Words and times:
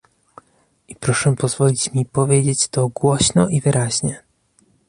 I 0.87 0.95
proszę 0.95 1.35
pozwolić 1.35 1.93
mi 1.93 2.05
powiedzieć 2.05 2.67
to 2.67 2.87
głośno 2.87 3.49
i 3.49 3.61
wyraźnie 3.61 4.23